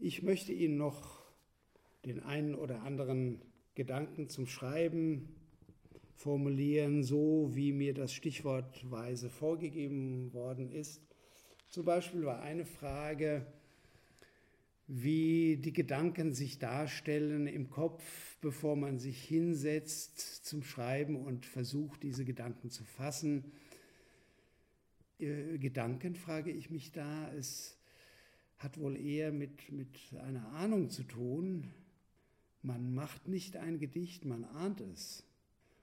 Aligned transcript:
Ich 0.00 0.22
möchte 0.22 0.52
Ihnen 0.52 0.76
noch 0.76 1.24
den 2.04 2.22
einen 2.22 2.54
oder 2.54 2.82
anderen 2.82 3.42
Gedanken 3.74 4.28
zum 4.28 4.46
Schreiben 4.46 5.34
formulieren, 6.14 7.02
so 7.02 7.50
wie 7.54 7.72
mir 7.72 7.94
das 7.94 8.12
stichwortweise 8.12 9.28
vorgegeben 9.28 10.32
worden 10.32 10.70
ist. 10.70 11.02
Zum 11.68 11.84
Beispiel 11.84 12.24
war 12.24 12.42
eine 12.42 12.64
Frage, 12.64 13.44
wie 14.86 15.56
die 15.56 15.72
Gedanken 15.72 16.32
sich 16.32 16.60
darstellen 16.60 17.48
im 17.48 17.68
Kopf, 17.68 18.36
bevor 18.40 18.76
man 18.76 19.00
sich 19.00 19.20
hinsetzt 19.20 20.20
zum 20.46 20.62
Schreiben 20.62 21.16
und 21.16 21.44
versucht, 21.44 22.04
diese 22.04 22.24
Gedanken 22.24 22.70
zu 22.70 22.84
fassen. 22.84 23.50
Äh, 25.18 25.58
Gedanken, 25.58 26.14
frage 26.14 26.52
ich 26.52 26.70
mich 26.70 26.92
da, 26.92 27.32
es 27.32 27.77
hat 28.58 28.78
wohl 28.78 28.96
eher 28.96 29.32
mit, 29.32 29.70
mit 29.70 29.96
einer 30.20 30.46
Ahnung 30.52 30.90
zu 30.90 31.04
tun. 31.04 31.70
Man 32.62 32.94
macht 32.94 33.28
nicht 33.28 33.56
ein 33.56 33.78
Gedicht, 33.78 34.24
man 34.24 34.44
ahnt 34.44 34.80
es. 34.80 35.24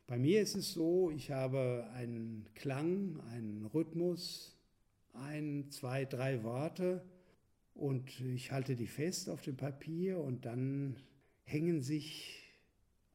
Bei 0.07 0.17
mir 0.17 0.41
ist 0.41 0.55
es 0.55 0.73
so, 0.73 1.09
ich 1.09 1.31
habe 1.31 1.89
einen 1.93 2.45
Klang, 2.53 3.19
einen 3.31 3.65
Rhythmus, 3.65 4.55
ein, 5.13 5.71
zwei, 5.71 6.05
drei 6.05 6.43
Worte 6.43 7.03
und 7.73 8.19
ich 8.21 8.51
halte 8.51 8.75
die 8.75 8.87
fest 8.87 9.29
auf 9.29 9.41
dem 9.41 9.57
Papier 9.57 10.19
und 10.19 10.45
dann 10.45 10.97
hängen 11.43 11.81
sich 11.81 12.43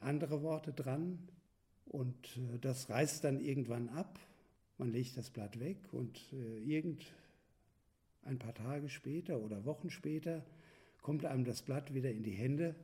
andere 0.00 0.42
Worte 0.42 0.72
dran 0.72 1.18
und 1.86 2.36
äh, 2.36 2.58
das 2.58 2.88
reißt 2.88 3.24
dann 3.24 3.40
irgendwann 3.40 3.88
ab. 3.90 4.18
Man 4.78 4.90
legt 4.90 5.16
das 5.16 5.30
Blatt 5.30 5.60
weg 5.60 5.76
und 5.92 6.18
äh, 6.32 6.58
irgend 6.58 7.04
ein 8.24 8.38
paar 8.38 8.54
Tage 8.54 8.88
später 8.88 9.40
oder 9.40 9.64
Wochen 9.64 9.90
später 9.90 10.44
kommt 11.02 11.24
einem 11.24 11.44
das 11.44 11.62
Blatt 11.62 11.94
wieder 11.94 12.10
in 12.10 12.22
die 12.22 12.32
Hände 12.32 12.74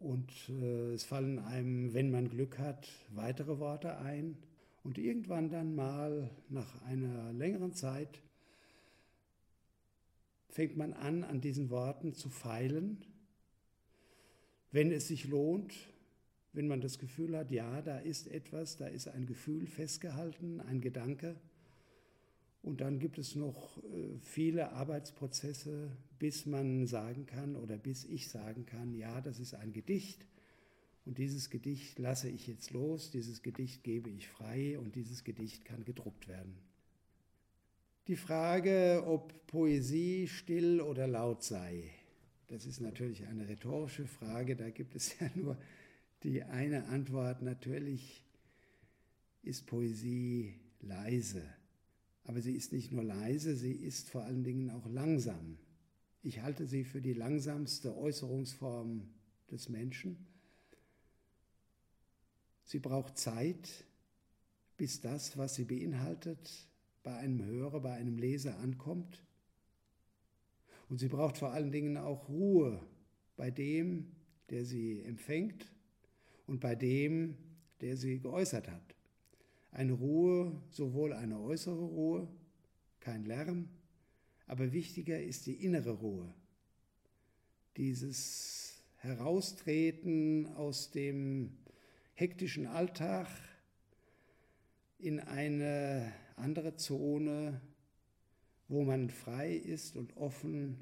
und 0.00 0.32
äh, 0.48 0.92
es 0.94 1.04
fallen 1.04 1.38
einem, 1.38 1.92
wenn 1.92 2.10
man 2.10 2.30
Glück 2.30 2.58
hat, 2.58 2.88
weitere 3.10 3.58
Worte 3.58 3.98
ein. 3.98 4.36
Und 4.82 4.96
irgendwann 4.96 5.50
dann 5.50 5.74
mal 5.74 6.30
nach 6.48 6.82
einer 6.82 7.32
längeren 7.34 7.74
Zeit 7.74 8.22
fängt 10.48 10.76
man 10.76 10.94
an, 10.94 11.22
an 11.22 11.42
diesen 11.42 11.68
Worten 11.68 12.14
zu 12.14 12.30
feilen. 12.30 13.04
Wenn 14.72 14.90
es 14.90 15.08
sich 15.08 15.26
lohnt, 15.26 15.74
wenn 16.54 16.66
man 16.66 16.80
das 16.80 16.98
Gefühl 16.98 17.36
hat, 17.36 17.50
ja, 17.50 17.82
da 17.82 17.98
ist 17.98 18.26
etwas, 18.26 18.78
da 18.78 18.86
ist 18.86 19.06
ein 19.08 19.26
Gefühl 19.26 19.66
festgehalten, 19.66 20.60
ein 20.62 20.80
Gedanke. 20.80 21.36
Und 22.62 22.80
dann 22.82 22.98
gibt 22.98 23.18
es 23.18 23.34
noch 23.34 23.78
äh, 23.78 24.18
viele 24.20 24.72
Arbeitsprozesse, 24.72 25.90
bis 26.18 26.44
man 26.44 26.86
sagen 26.86 27.26
kann 27.26 27.56
oder 27.56 27.78
bis 27.78 28.04
ich 28.04 28.28
sagen 28.28 28.66
kann, 28.66 28.94
ja, 28.94 29.20
das 29.20 29.40
ist 29.40 29.54
ein 29.54 29.72
Gedicht. 29.72 30.26
Und 31.06 31.18
dieses 31.18 31.48
Gedicht 31.48 31.98
lasse 31.98 32.28
ich 32.28 32.46
jetzt 32.46 32.70
los, 32.72 33.10
dieses 33.10 33.42
Gedicht 33.42 33.82
gebe 33.82 34.10
ich 34.10 34.28
frei 34.28 34.78
und 34.78 34.94
dieses 34.94 35.24
Gedicht 35.24 35.64
kann 35.64 35.84
gedruckt 35.84 36.28
werden. 36.28 36.54
Die 38.06 38.16
Frage, 38.16 39.04
ob 39.06 39.46
Poesie 39.46 40.28
still 40.28 40.80
oder 40.80 41.06
laut 41.06 41.42
sei, 41.42 41.90
das 42.48 42.66
ist 42.66 42.80
natürlich 42.80 43.26
eine 43.26 43.48
rhetorische 43.48 44.06
Frage, 44.06 44.56
da 44.56 44.70
gibt 44.70 44.94
es 44.96 45.18
ja 45.20 45.30
nur 45.34 45.56
die 46.22 46.42
eine 46.42 46.86
Antwort. 46.88 47.42
Natürlich 47.42 48.24
ist 49.42 49.66
Poesie 49.66 50.54
leise. 50.80 51.42
Aber 52.30 52.40
sie 52.40 52.52
ist 52.52 52.72
nicht 52.72 52.92
nur 52.92 53.02
leise, 53.02 53.56
sie 53.56 53.72
ist 53.72 54.08
vor 54.08 54.22
allen 54.22 54.44
Dingen 54.44 54.70
auch 54.70 54.86
langsam. 54.86 55.58
Ich 56.22 56.42
halte 56.42 56.64
sie 56.68 56.84
für 56.84 57.02
die 57.02 57.12
langsamste 57.12 57.96
Äußerungsform 57.96 59.02
des 59.50 59.68
Menschen. 59.68 60.28
Sie 62.62 62.78
braucht 62.78 63.18
Zeit, 63.18 63.84
bis 64.76 65.00
das, 65.00 65.38
was 65.38 65.56
sie 65.56 65.64
beinhaltet, 65.64 66.68
bei 67.02 67.16
einem 67.16 67.44
Hörer, 67.44 67.80
bei 67.80 67.94
einem 67.94 68.16
Leser 68.16 68.56
ankommt. 68.60 69.24
Und 70.88 70.98
sie 70.98 71.08
braucht 71.08 71.36
vor 71.36 71.50
allen 71.50 71.72
Dingen 71.72 71.96
auch 71.96 72.28
Ruhe 72.28 72.80
bei 73.34 73.50
dem, 73.50 74.06
der 74.50 74.64
sie 74.64 75.02
empfängt 75.02 75.66
und 76.46 76.60
bei 76.60 76.76
dem, 76.76 77.36
der 77.80 77.96
sie 77.96 78.20
geäußert 78.20 78.68
hat. 78.68 78.99
Eine 79.72 79.92
Ruhe, 79.92 80.60
sowohl 80.70 81.12
eine 81.12 81.38
äußere 81.38 81.74
Ruhe, 81.74 82.28
kein 83.00 83.24
Lärm, 83.24 83.68
aber 84.46 84.72
wichtiger 84.72 85.20
ist 85.20 85.46
die 85.46 85.64
innere 85.64 85.92
Ruhe. 85.92 86.34
Dieses 87.76 88.82
Heraustreten 88.96 90.46
aus 90.56 90.90
dem 90.90 91.56
hektischen 92.14 92.66
Alltag 92.66 93.28
in 94.98 95.20
eine 95.20 96.12
andere 96.36 96.76
Zone, 96.76 97.60
wo 98.68 98.84
man 98.84 99.08
frei 99.08 99.54
ist 99.54 99.96
und 99.96 100.16
offen 100.16 100.80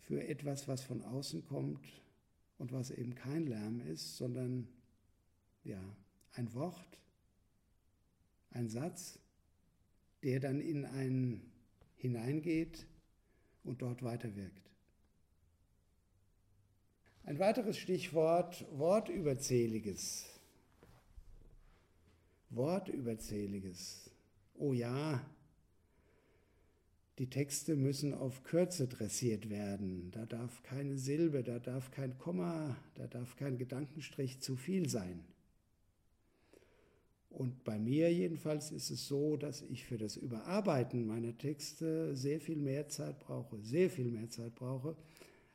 für 0.00 0.26
etwas, 0.26 0.68
was 0.68 0.82
von 0.82 1.02
außen 1.02 1.44
kommt 1.46 1.86
und 2.58 2.72
was 2.72 2.90
eben 2.90 3.14
kein 3.14 3.46
Lärm 3.46 3.80
ist, 3.80 4.16
sondern 4.16 4.68
ja, 5.62 5.80
ein 6.32 6.52
Wort, 6.52 7.00
ein 8.54 8.68
Satz, 8.68 9.18
der 10.22 10.40
dann 10.40 10.60
in 10.60 10.86
einen 10.86 11.52
hineingeht 11.96 12.86
und 13.64 13.82
dort 13.82 14.02
weiterwirkt. 14.02 14.70
Ein 17.24 17.38
weiteres 17.38 17.78
Stichwort, 17.78 18.66
Wortüberzähliges. 18.70 20.26
Wortüberzähliges. 22.50 24.10
Oh 24.54 24.72
ja, 24.72 25.24
die 27.18 27.30
Texte 27.30 27.76
müssen 27.76 28.12
auf 28.12 28.42
Kürze 28.42 28.88
dressiert 28.88 29.48
werden. 29.48 30.10
Da 30.10 30.26
darf 30.26 30.62
keine 30.62 30.98
Silbe, 30.98 31.42
da 31.42 31.58
darf 31.58 31.90
kein 31.90 32.18
Komma, 32.18 32.76
da 32.96 33.06
darf 33.06 33.36
kein 33.36 33.56
Gedankenstrich 33.56 34.40
zu 34.40 34.56
viel 34.56 34.88
sein. 34.88 35.24
Und 37.36 37.64
bei 37.64 37.78
mir 37.78 38.12
jedenfalls 38.12 38.70
ist 38.70 38.90
es 38.90 39.08
so, 39.08 39.36
dass 39.36 39.62
ich 39.62 39.84
für 39.84 39.98
das 39.98 40.16
Überarbeiten 40.16 41.06
meiner 41.06 41.36
Texte 41.36 42.14
sehr 42.14 42.40
viel 42.40 42.56
mehr 42.56 42.88
Zeit 42.88 43.18
brauche, 43.18 43.60
sehr 43.60 43.90
viel 43.90 44.10
mehr 44.10 44.30
Zeit 44.30 44.54
brauche, 44.54 44.96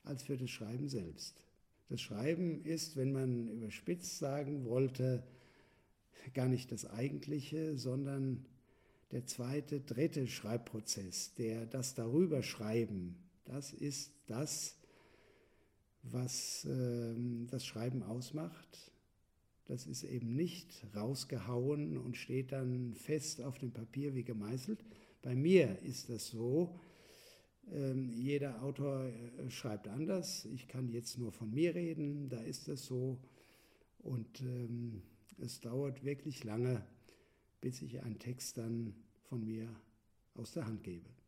als 0.04 0.24
für 0.24 0.38
das 0.38 0.50
Schreiben 0.50 0.90
selbst. 0.90 1.42
Das 1.88 2.02
Schreiben 2.02 2.64
ist, 2.66 2.98
wenn 2.98 3.12
man 3.12 3.48
überspitzt 3.48 4.20
sagen 4.20 4.66
wollte, 4.66 5.24
gar 6.34 6.48
nicht 6.48 6.72
das 6.72 6.86
eigentliche, 6.86 7.78
sondern 7.78 8.46
der 9.12 9.26
zweite, 9.26 9.80
dritte 9.80 10.28
Schreibprozess, 10.28 11.34
der 11.36 11.66
das 11.66 11.96
darüber 11.96 12.44
schreiben, 12.44 13.16
das 13.46 13.74
ist 13.74 14.12
das, 14.28 14.76
was 16.04 16.66
äh, 16.66 17.16
das 17.50 17.66
Schreiben 17.66 18.04
ausmacht. 18.04 18.92
Das 19.70 19.86
ist 19.86 20.04
eben 20.04 20.36
nicht 20.36 20.84
rausgehauen 20.96 21.96
und 22.00 22.18
steht 22.18 22.54
dann 22.54 22.96
fest 22.96 23.40
auf 23.44 23.60
dem 23.60 23.72
Papier 23.72 24.16
wie 24.16 24.24
gemeißelt. 24.24 24.84
Bei 25.22 25.36
mir 25.36 25.78
ist 25.84 26.10
das 26.10 26.30
so. 26.30 26.80
Ähm, 27.72 28.10
jeder 28.10 28.64
Autor 28.64 29.04
äh, 29.04 29.52
schreibt 29.52 29.88
anders. 29.88 30.46
Ich 30.46 30.68
kann 30.68 30.90
jetzt 30.90 31.20
nur 31.20 31.32
von 31.32 31.52
mir 31.52 31.76
reden. 31.76 32.30
Da 32.30 32.42
ist 32.42 32.68
das 32.68 32.84
so. 32.84 33.20
Und 34.00 34.42
ähm, 34.42 35.04
es 35.38 35.60
dauert 35.60 36.04
wirklich 36.04 36.44
lange, 36.44 36.84
bis 37.62 37.84
ich 37.84 38.02
einen 38.02 38.18
Text 38.18 38.58
dann 38.58 38.96
von 39.22 39.46
mir 39.46 39.70
aus 40.34 40.54
der 40.54 40.66
Hand 40.66 40.84
gebe. 40.84 41.19